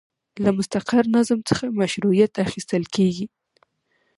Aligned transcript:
له 0.43 0.49
مستقر 0.57 1.03
نظم 1.15 1.39
څخه 1.49 1.65
مشروعیت 1.79 2.33
اخیستل 2.45 2.83
کیږي. 2.95 3.25